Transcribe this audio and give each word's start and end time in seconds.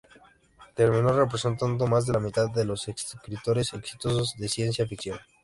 Terminó 0.73 1.13
"representando 1.13 1.85
más 1.85 2.07
de 2.07 2.13
la 2.13 2.19
mitad 2.19 2.49
de 2.49 2.61
de 2.61 2.65
los 2.65 2.87
escritores 2.87 3.71
exitosos 3.75 4.33
de 4.35 4.49
ciencia 4.49 4.87
ficción". 4.87 5.19